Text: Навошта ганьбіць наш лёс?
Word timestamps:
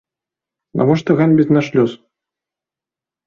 Навошта 0.79 1.11
ганьбіць 1.19 1.53
наш 1.57 1.67
лёс? 1.77 1.91